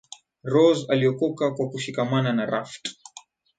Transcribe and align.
rose 0.43 0.85
aliokoka 0.89 1.51
kwa 1.51 1.69
kushikamana 1.69 2.33
na 2.33 2.45
raft 2.45 2.89